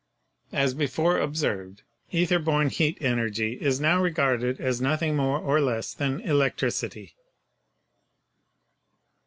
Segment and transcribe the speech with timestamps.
[0.51, 5.93] As before observed, ether borne heat energy is now regarded as nothing more or less
[5.93, 7.13] than electricity.